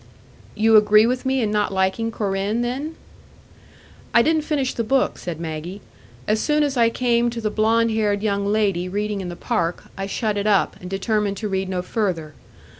[0.55, 2.95] "You agree with me in not liking Corinne, then?"
[4.15, 5.79] "I didn't finish the book," said Maggie.
[6.27, 9.83] "As soon as I came to the blond haired young lady reading in the park,
[9.95, 12.33] I shut it up, and determined to read no further.